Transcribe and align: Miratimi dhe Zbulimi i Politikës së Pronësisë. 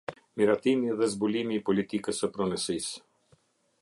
Miratimi 0.41 0.95
dhe 1.01 1.09
Zbulimi 1.11 1.59
i 1.59 1.63
Politikës 1.67 2.23
së 2.25 2.31
Pronësisë. 2.39 2.99